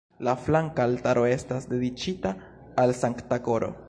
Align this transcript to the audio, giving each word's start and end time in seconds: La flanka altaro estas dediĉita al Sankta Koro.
La 0.27 0.31
flanka 0.45 0.85
altaro 0.87 1.25
estas 1.33 1.69
dediĉita 1.73 2.31
al 2.85 2.95
Sankta 3.03 3.43
Koro. 3.49 3.71